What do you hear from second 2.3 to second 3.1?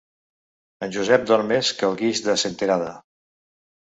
Senterada.